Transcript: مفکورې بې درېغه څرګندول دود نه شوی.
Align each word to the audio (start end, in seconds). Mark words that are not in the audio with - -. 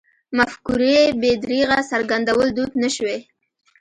مفکورې 0.37 0.99
بې 1.21 1.31
درېغه 1.43 1.79
څرګندول 1.91 2.47
دود 2.57 2.71
نه 2.83 2.89
شوی. 2.95 3.19